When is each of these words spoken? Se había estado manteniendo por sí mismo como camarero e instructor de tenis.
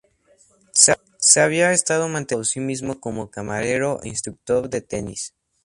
Se 1.19 1.41
había 1.41 1.71
estado 1.73 2.07
manteniendo 2.09 2.39
por 2.41 2.47
sí 2.47 2.59
mismo 2.59 2.99
como 2.99 3.29
camarero 3.29 4.01
e 4.01 4.07
instructor 4.09 4.67
de 4.67 4.81
tenis. 4.81 5.35